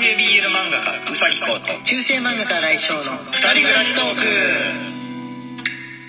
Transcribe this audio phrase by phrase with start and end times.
[0.00, 4.04] 系 BL 漫画家うさぎこと中世漫画家来翔の二人暮らしトー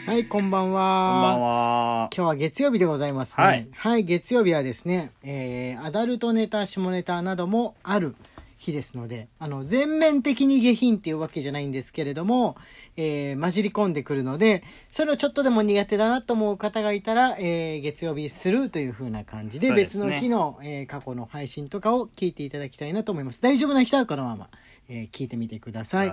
[0.05, 1.11] クはいこんばんは。
[1.13, 2.09] こんばんは。
[2.15, 3.43] 今日は月曜日でございますね。
[3.43, 8.15] はい、はい、月曜日はですね、えーアダルトネタ下ネタなどもある
[8.59, 12.57] 日ですのであの全面的に下品っていうわけじゃないんですけれども、
[12.97, 24.49] えー混じり込んでくるのでそれをちょっとでも苦手だなと思う方がいたら、えー月曜日スルーという風な感じで別の日の、えー過去の配信とかを聞いていただきたいなと思います大丈夫な人はこのまま、
[24.89, 26.09] えー聞いてみてください。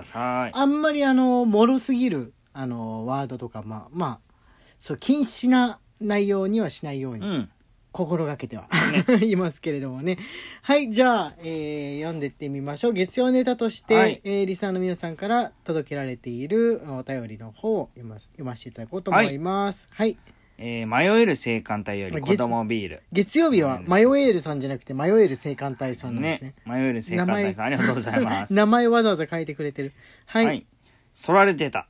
[0.53, 4.33] あんまりあの、もろすぎる、あの、ワードとか、まあ、まあ、
[4.79, 7.49] そう、禁止な内容にはしないように、うん。
[7.97, 8.69] 心がけては、
[9.25, 10.19] いますけれどもね。
[10.61, 12.93] はい、じゃあ、えー読んでってみましょう。
[12.93, 19.87] 月曜ネタとして、はいえーリスナーの皆さんから届けられているお便りの方を読ま読ませていただこうと思います。
[19.89, 20.15] はい。
[20.59, 23.01] えー、迷える性感帯より子供ビール。
[23.11, 26.71] 月曜日は、マヨエールさんじゃなくて、迷える性感帯さんなんですねね。。
[26.71, 28.53] 迷える性感帯さん、ありがとうございます。
[28.55, 29.93] 名前わざわざ書いてくれてる。
[30.25, 30.45] はい。
[30.45, 30.65] はい。
[31.13, 31.87] そられてた。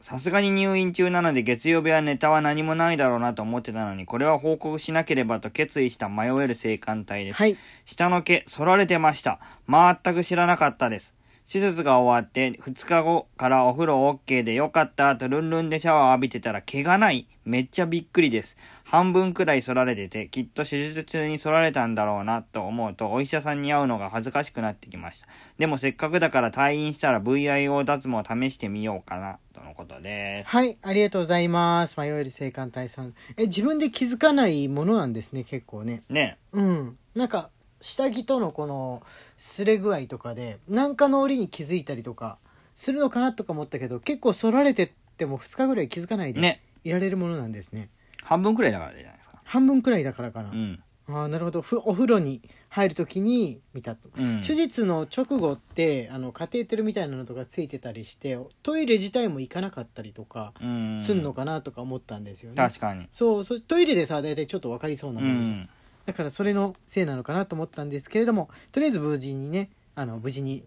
[0.00, 7.36] さすがに入院中なので月曜日はネタは何もないだろうなと思ってたのに、これは報告しなければと決意した迷える性感帯です。
[7.36, 7.56] はい。
[7.84, 9.40] 下の毛、剃られてました。
[9.68, 11.17] 全く知らなかったです。
[11.50, 17.26] 手術が終わって2日後からお風呂 OK でよかったとルンルンでシャワー浴びてたら毛がない。
[17.46, 18.58] めっちゃびっくりです。
[18.84, 25.28] 半分くらい剃られてて、きっと手術中に剃られたんだろうなと思うと、お医者さんに会うのが恥ずかしくなってきました。
[25.56, 30.50] でもせっかくだから退院したら VIO 脱毛を試してみようかな、とのことです。
[30.50, 31.98] はい、ありがとうございます。
[31.98, 33.14] 迷える性感帯さん。
[33.38, 36.02] え、自分で気づかないものなんですね、結構ね。
[36.10, 36.36] ね。
[36.52, 36.98] うん。
[37.14, 37.48] なんか、
[37.80, 39.02] 下着とのこの、
[39.38, 42.38] 擦れ具合とかで、なんかの折に気づいたりとか、
[42.74, 46.62] するのかなとか思ったけど、結構反られてっても2日ぐらい気づかないで、ね。
[46.84, 47.90] いられるものなんですね。
[48.22, 49.40] 半分くらいだからじゃないですか。
[49.44, 50.50] 半分くらいだからかな。
[50.50, 50.82] うん。
[51.08, 51.62] ああ、なるほど。
[51.62, 54.10] ふお風呂に入るときに見たと。
[54.16, 54.38] うん。
[54.38, 60.98] 手術の直後って、あの、カテーテルみたいなのとかついてたりして、トイレ自体も行かなかったりとか、うん。
[61.00, 62.56] すんのかなとか思ったんですよね。
[62.56, 63.08] 確かに。
[63.10, 65.68] そうそうトイレでさ大体ちょっと分かりそうなう感じ、ん。
[66.08, 70.64] だからそれのせいなのかなと思ったんですけれどもとりあえず無事にねあの無事に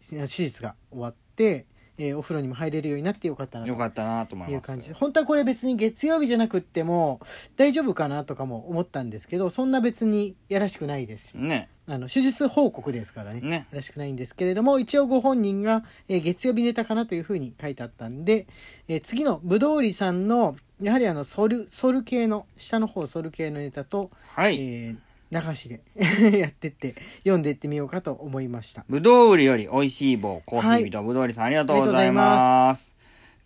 [0.00, 4.66] 手術が終わって、えーお風呂にも入れるようになってよかったなとよかったなと思います。
[4.66, 7.20] 感じで本当はこれ別に月曜日じゃなくっても
[7.56, 11.68] 大丈夫かなとかも思ったんですけどそんな別にやらしくないですしね。
[11.86, 13.68] あの手術報告ですからねね。
[13.70, 18.48] やらしくないんですけれども一応ご本人が、えー月曜日ネタかなというふうに書いてあったんで、
[18.88, 24.56] えー次のぶどうりさんのやはりあのソルソル系の下の方ソル系のネタと、はい。
[24.60, 24.96] えー
[25.32, 25.80] 流しで
[26.40, 32.96] やってって読んでいってみようかと思いましたぶどう売りより美味しい棒、コーヒー人、ぶどう売りさんありがとうございます。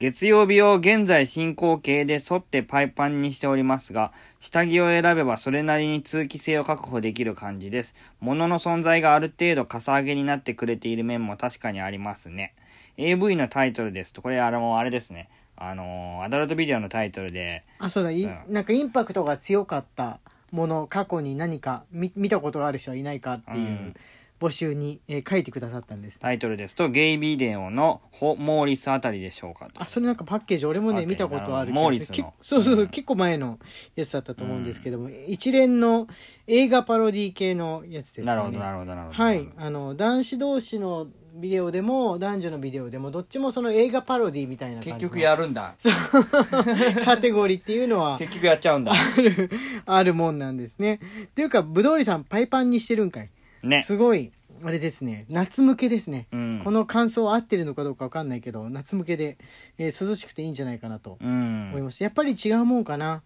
[0.00, 7.94] 月曜日を現在進行形で沿ってパイパンにしておりますが、下着を選べばそれなりに通気性を確保できる感じです。
[8.21, 12.55] 物の存在がある程度かさ上げになってくれている面も確かにありますね。
[12.97, 15.28] AV のタイトルですと、これあの、あれですね。
[15.56, 18.10] あの、アダルトビデオのタイトルで、あそうだ。
[18.10, 18.53] い、うん。
[18.53, 20.19] なんかインパクトが強かった
[20.50, 23.94] もの過去に何か見見たことがある人はいないかっていううん。
[24.41, 26.19] 募集に、えー書いてくださったんです。
[26.19, 29.81] タイトルですと、ゲイビデオのホ・モーリスあたりでしょうかと。
[29.81, 31.14] あそれなんかパッケージ俺もパッケージね。
[31.14, 32.14] 見たことあるモーリスの。
[32.16, 32.88] けそうそうそう、うん。
[32.88, 33.59] 結構前の
[33.94, 36.09] やつだったと思うんですけども、一連の
[36.47, 38.26] 映画パロディ系のやつですね。
[38.26, 39.22] なるほど、なるほど、なるほど。
[39.22, 39.48] はい。
[39.56, 44.99] あの男子同士のビデオでも男女のビデオでもどっちもその映画パロディみたいな感じの
[45.37, 45.75] るんだ。
[47.05, 48.93] カテゴリーっていうのは結局やっちゃうんだ。
[48.93, 49.50] ある
[49.84, 53.31] あるもんなんですねっていうかぶどうりさんパイパンにしてるんかい、
[53.65, 53.83] ね。
[53.83, 54.31] すごい
[54.62, 56.61] あれですね夏向けですね、うん。
[56.62, 59.37] この感想合ってるのかどうかわかんないけど夏向けで、
[59.77, 63.23] えー涼しくていいんじゃないかなとうん思います、やっぱり違うもんかな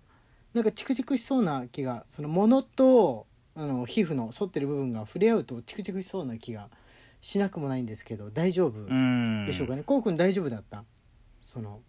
[0.55, 6.69] なんかチクチクしそうな気がその物とあの皮膚の反ってる部分が触れ合うとチクチクしそうな気が
[7.21, 9.45] しなくもないんですけど大丈夫うん。
[9.47, 10.85] でしょうかね、こうくん大丈夫だった？
[11.43, 11.81] その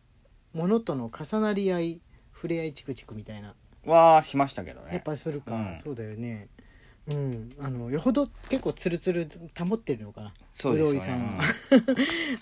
[0.54, 2.02] 物との重なり合い
[2.34, 3.54] 触れ合いチクチクみたいな。
[3.86, 4.88] はしましたけどね。
[4.94, 5.78] やっぱするか、うん。
[5.78, 6.48] そうだよね。
[7.08, 7.50] うん。
[7.60, 9.28] あのよほど結構ツルツル
[9.58, 10.34] 保ってるのかな。
[10.54, 11.44] そうですさんねは。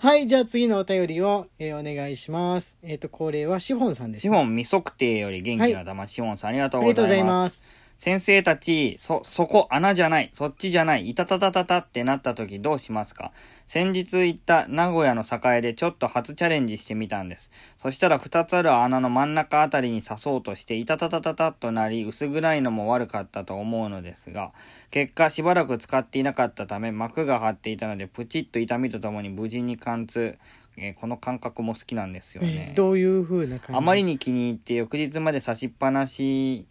[0.00, 2.76] はいじゃあ次のお便りを、えーお願いします。
[2.82, 7.48] えっ、と恒例はシフォンさんです、シフォン未測定より元気な玉、シフォンさんありがとうございま。
[7.50, 7.62] す
[7.98, 13.32] 先生たち、そ、そこ穴じゃない、そっちじゃない、いたたたたたってなった時どうしますか？
[13.66, 17.50] 先日行った名古屋の栄でちょっと初チャレンジしてみたんです。
[17.76, 24.52] そしたら二つある穴の真ん中あたりに刺そうとして、いたたたたたとなり、薄暗いのも悪かったと思うのですが、
[24.92, 30.38] 結果しばらく使っていなかったため、膜が張っていたので、プチッと痛みとともに無事に貫通。
[30.80, 32.74] えーこの感覚も好きなんですよえねー。
[32.76, 33.76] どういう風な感じ？
[33.76, 36.68] あまりに気に入って翌日まで差しっぱなし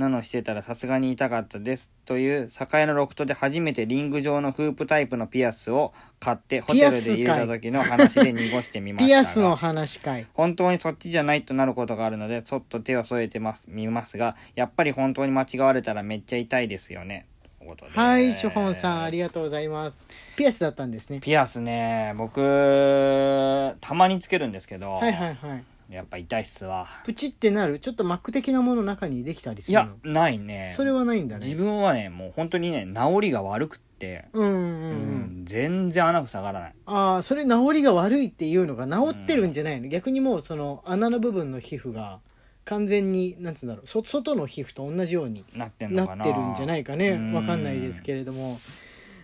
[0.00, 1.92] なのしてたらさすがに痛かったです。
[2.04, 9.22] という、栄のロフトで初めてリング状のフープタイプのピアスを買って、ホテルで入れた時の話で濁してみましたが。
[9.22, 10.26] ピアスの話かい。
[10.34, 17.26] 本当にそっちじゃないとなることがあるので、そっと手を添えてます、見ますが、やっぱり本当に間違われたらめっちゃ痛いですよね。
[17.94, 20.04] はい、ショホンさん、ありがとうございます。
[20.34, 21.20] ピアスだったんですね。
[21.20, 22.40] ピアスね、僕、
[23.80, 25.64] たまにつけるんですけど、はいはいはい。
[25.90, 26.86] やっぱ痛いっすわ。
[27.04, 27.80] プチってなる？
[27.80, 30.72] ちょっとマック的なもの中にできたりすいやるの、ないね。
[30.76, 31.46] それはないんだね。
[31.46, 34.60] 自分はね、もう本当にね、治りが悪くって、うんうんうん。
[34.60, 34.64] う
[35.42, 36.74] ん全然穴塞がらない。
[36.86, 42.20] ああ、それ治りが悪いっていうのが治ってるんじゃないの、逆にもうその穴の部分の皮膚が
[42.64, 47.10] 完全に、なんつうんだろう、そ外の皮膚と同じようになってんのなかなってるんじゃないかね？
[47.10, 48.60] うんわかんないですけれども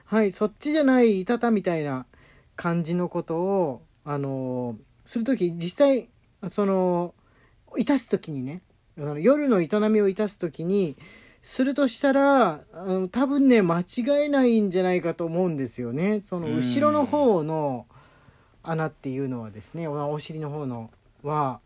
[0.07, 2.07] はいそっちじゃない痛たみたいな
[2.57, 6.09] 感じのことをあのーする時実際
[6.49, 7.15] その
[7.77, 8.63] いたす時にね
[8.97, 10.97] 夜の営みをいたす時に
[11.43, 12.61] するとしたら
[13.13, 13.85] 多分ね間違
[14.25, 16.21] えないんじゃないかと思うんですよね。
[16.21, 16.57] そのうん。
[16.57, 17.87] 後ろの方の
[18.63, 20.91] 穴っていうのはですねおお尻の方の
[21.23, 21.61] は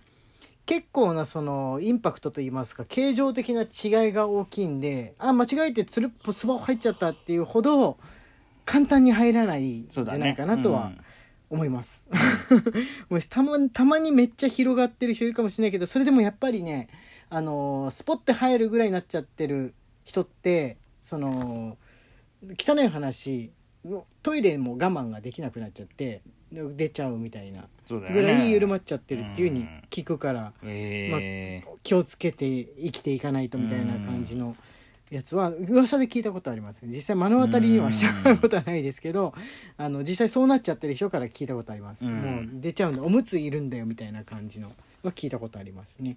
[0.67, 7.97] 結構なそのインパクトといいますか形状的な違いが大きいんであ間違えてつるっぽスマホ入っちゃったっていうほど
[8.67, 10.01] 簡単に入らないんじ。
[10.01, 11.01] ゃないかなとはうん
[11.51, 12.09] 思います。
[13.29, 16.89] たまたまにめっちゃ広がってる人いるかもしれないけどそれでもやっぱりね
[17.29, 19.75] あのースポッて入るぐらいになっちゃってる
[20.05, 21.77] 人ってその
[22.59, 23.51] 汚い話
[24.23, 34.57] トイレも我慢ができなくなっちゃって出ちゃうみたいなぐらい緩まっちゃってるっていうふうに聞くからえ気をつけて生きていかないとみたいな感じの
[35.11, 39.35] やつは噂で聞いたことあります実際目の当たりにはしたことはないですけど
[39.77, 44.73] あの実際そうなっちゃってる人から聞いたことありますうんもう出ちゃうんだおむついるんだよみたいな感じの
[45.03, 46.17] は聞いたことありますね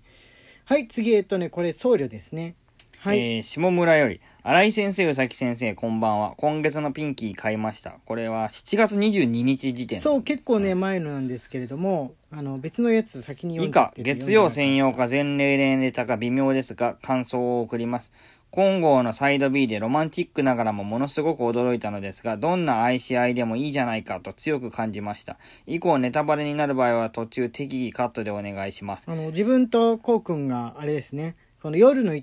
[0.65, 2.55] はい次えっとねこれ僧侶ですね
[3.03, 6.35] はい、えー下村より、新井先生、宇崎先生、こんばんは。
[6.37, 7.95] 今月のピンキー買いました。
[8.05, 10.73] これは7月22日時点、そう結構ね。
[10.73, 18.13] 前のなんですけれどもあの別のやつ先に読以下んじゃっ、てて月曜専用か全例年ネタか微妙ですが、感想を送ります。
[18.53, 25.37] 金剛のサイド B でロマンチックながらもものすごく驚いたのですが、どんな愛し合いでもいいじゃないかと強く感じました。
[25.65, 29.09] 以降ネタバレになる場合は途中適宜カットでお願いします。
[29.09, 31.33] あの自分とこうくんがあれですね
[31.63, 32.21] この夜の営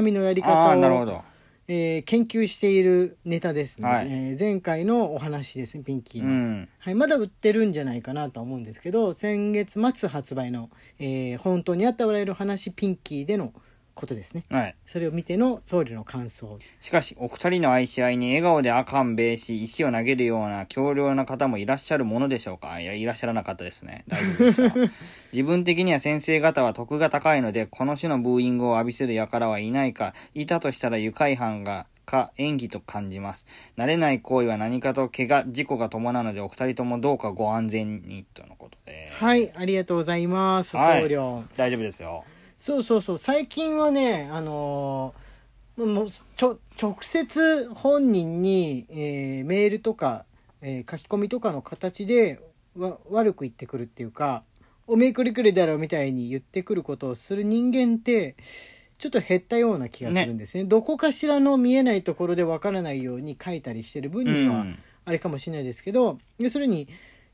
[0.00, 1.22] みのやりああー、なる方をほど。
[1.70, 6.68] えー研究しているネタですね、はいえー前回のお話ですねピンキーの、うん。
[6.78, 13.52] はい、まだ売ってるんじゃないかなとは思うんですけど先月末発売の、えー本当にあった笑える話ピンキーでの
[13.98, 14.74] ことですねはい。
[14.86, 22.80] それを見ての僧侶の感想しかし、お二人の愛し合いに笑顔であかんべいし、石を投げるような強量な方もいらっしゃるものでしょうか？
[22.80, 24.04] いや、いらっしゃらなかったですね。
[24.08, 24.76] 大丈夫でした。
[25.32, 33.44] 自分的には先生方は徳が高いので、この種のブーイングを浴びせる輩はいないか、いたとしたら愉快犯が、か演技と感じます。
[33.76, 39.10] 慣れない行為は何かと怪我、事故が伴うので、お二人ともどうかご安全に、とのことで。
[39.12, 42.24] はいありがとうございます僧はい侶、大丈夫ですよ。
[42.58, 45.28] そうそうそう最近はねあのー
[45.78, 50.24] もうちょ直接本人に、えーメールとか、
[50.60, 52.40] えー書き込みとかの形で
[52.76, 54.42] わ悪く言ってくるっていうか
[54.88, 58.34] 「おめえくりくりだろ」みたいに言ってくることをする人間って
[58.98, 64.78] ちょっと減ったような気がするんですねどこかしらの見えないところでわからないように書いたりしてる分うには、ん。
[65.04, 66.88] あれかもしれないですけど要するに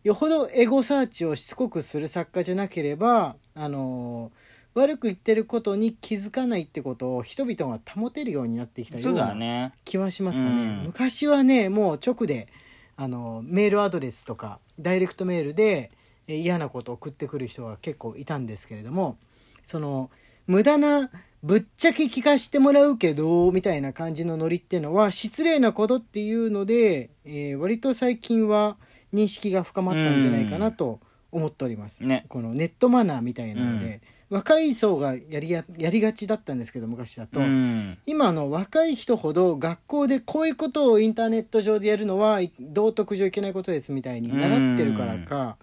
[0.05, 4.31] よほどエゴサーチをしつこくする作家じゃなければあの
[4.75, 9.73] 悪く言ってることに気づかないってことを人々が保てるようになってきたよそうなね。
[9.85, 12.49] 気はしますかね、うん昔はねもう直で
[12.97, 15.91] あのメールアドレスとかダイレクトメールで
[16.27, 19.19] え嫌なことを送ってくる人が結構いたんですけれども
[19.63, 20.11] その
[20.47, 21.11] 無駄な
[21.43, 28.77] ぶっちゃけ聞かしてもらうけどみたいな感じのノリっていうのは失礼なことっていうので、えー割と最近は
[29.13, 31.01] 認識が深まったんじゃないかなと
[31.31, 32.03] 思っております。
[32.03, 32.25] ね。
[32.29, 34.01] このネットマナーみたいなので、
[34.31, 37.99] 若い層がやりややりがちだったんですけど昔だと、うん。
[38.07, 45.57] 今あの若い人ほど学校でこういうことをインターネット上でやるのは道徳上いけないことですみたいに習ってるからか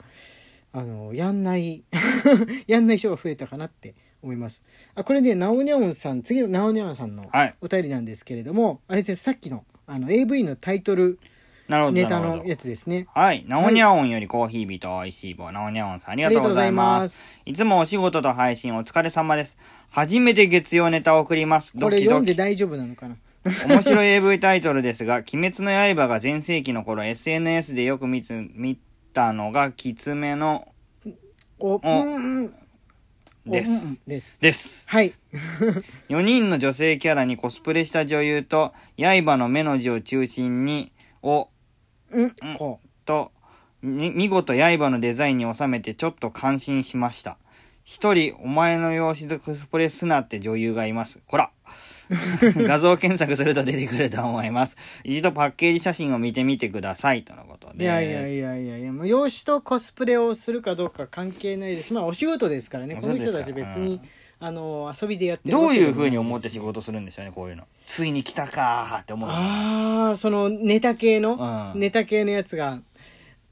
[0.73, 1.83] あのやんない
[2.67, 4.63] やんない人が増えたかなって思います
[4.95, 7.55] あこれねナオニャオンさん次のナオニャオンさんのはい。
[7.61, 11.19] お便りなんですけれどもあれですさっきのあの AV のタイトル
[11.71, 11.95] なるほど。
[11.95, 13.45] ネタのやつですねはい。
[13.47, 17.15] ナオニャオンよりコーヒービと美味しい棒、ナオニャオンさんありがとうございます。
[17.45, 19.57] いつもお仕事と配信お疲れ様です。
[19.89, 21.71] 初めて月曜ネタを送ります。
[21.79, 22.03] これドキドキ。
[22.03, 23.15] 読んで大丈夫なのかな？
[23.69, 28.77] 面白い AV タイトルですが、鬼滅の刃が全盛期の頃 SNS でよく見つ見
[29.13, 30.67] たのが、きつめの、
[31.57, 32.53] おうんうん
[33.45, 34.01] です。
[34.05, 34.41] です。
[34.41, 34.85] です。
[34.87, 35.13] はい。
[36.09, 40.91] 4人の女性キャラにコスプレした女優と、刃の目の字を中心に、
[41.23, 41.49] を、
[42.11, 43.31] うん、こと、
[43.81, 47.37] み見事刃のデザインに収めてちょっと感心しました。
[47.83, 51.19] 一人、お前の容姿でコスプレすなって女優がいます。
[51.27, 51.51] こら
[52.55, 54.77] 画像検索すると出てくると思います。
[55.03, 57.23] 一度パッケージ写真を見てみてください。
[57.23, 57.71] とのことう。
[57.71, 57.83] です。
[57.83, 61.93] いやいやいやいやいや、もう容姿とコスプレをするかどうか関係ないです。
[61.93, 62.95] まあ、お仕事ですからね。
[62.95, 64.01] この人たち別に、
[64.43, 67.63] あの、遊びでやってるどういうわけでもない風に思って仕事するんでしょうね、こういうの。
[67.85, 69.29] ついに来たかーって思う。
[69.29, 72.79] ああ、そのネタ系の、うんネタ系のやつが、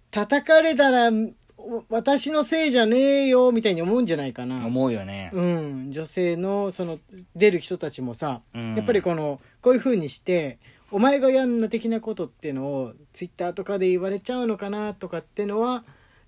[0.10, 1.12] 叩かれたら、
[1.60, 4.66] お私のせいじゃねえよ、みたいに思うんじゃないかな。
[4.66, 5.30] 思うよね。
[5.32, 6.98] うん、女性のその
[7.36, 10.58] 出る人たちもさ、うんやっぱりこのこういう風にして
[10.92, 15.84] お前がやんな的なことっていうのをツイッターとかで言われちゃうのかなとかっていうのは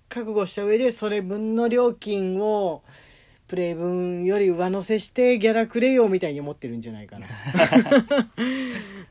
[0.08, 2.82] 覚悟した上でそれ分の料金を
[3.52, 7.26] プレイ分より上乗せしてギャラくれよみたいに思ってるんじゃないかな、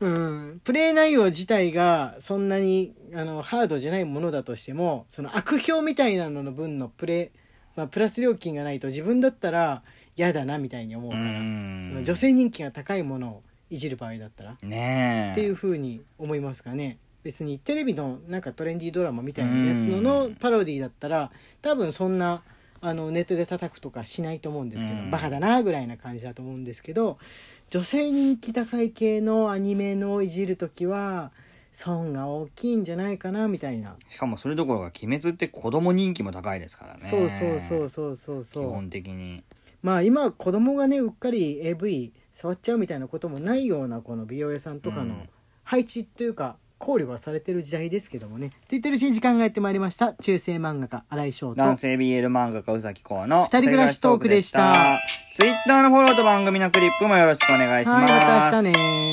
[0.00, 0.08] う
[0.54, 7.38] ん、プレイ内容自体がそんなにあのハードじゃないものだとしてもその悪評みたいなのの分のプレイ、
[7.76, 9.84] まあ、プラス料金がないと自分だったら
[10.16, 11.84] 嫌だなみたいに思ううからん。
[11.84, 15.30] その女性人気が高いものをいじる場合だったらねえ。
[15.30, 21.30] っていう風に思いますかね別にテレビのなんかトレンディードラマみたいなやつののパロディだったら
[21.60, 22.42] 多分そんな
[22.82, 27.18] あのネットで叩くとかしないと思うんですけど、うんバカだなぐらいな感じだと思うんですけど
[27.70, 31.30] 女性人気高い系のアニメのいじる時は
[31.70, 37.00] 損が大きいんじゃないかなみたいな、しかもそれどころか、鬼滅って子供人気も高いですからね。
[37.00, 39.42] そうそうそうそうそう基そう本的に。
[39.82, 45.28] まあ今子供がねうっかり AV 触っちゃうみたいなこともないようなこの美容屋さんとかのうん
[45.64, 48.48] 配置というか考慮がされてる時代ですけどもね。
[48.48, 50.14] って言ってるうちに時間がやってまいりました。
[50.14, 51.54] 中世漫画家新井翔と。
[51.54, 53.44] 男性 BL 漫画家宇崎公の。
[53.44, 54.98] 二人暮らしトークでした。
[55.36, 58.12] ツイッターのフォローと番組のクリップもよろしくお願いします。
[58.12, 59.11] はいまた明日ね